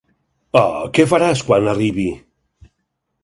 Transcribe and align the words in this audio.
Oh, 0.61 0.77
què 0.99 1.03
faràs 1.11 1.43
quan 1.49 1.69
arribi? 1.73 2.07